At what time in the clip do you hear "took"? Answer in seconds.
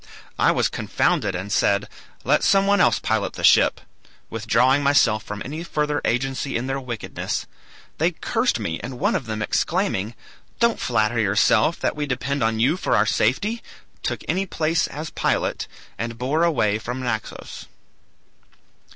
14.01-14.23